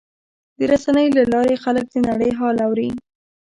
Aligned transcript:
د 0.57 0.59
رسنیو 0.71 1.15
له 1.19 1.23
لارې 1.33 1.55
خلک 1.63 1.85
د 1.91 1.95
نړۍ 2.07 2.31
حال 2.39 2.55
اوري. 2.65 2.89